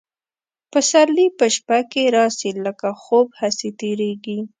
[0.71, 4.39] پسرلي په شپه کي راسي لکه خوب هسي تیریږي